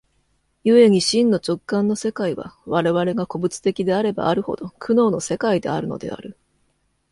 [0.63, 6.39] 故に真の直観の世界は、我々が個物的であればあるほど、苦悩の世界であるのである。